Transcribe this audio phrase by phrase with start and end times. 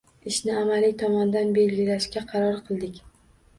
[0.29, 3.01] Ishni amaliy tomondan belgilashga qaror qildik.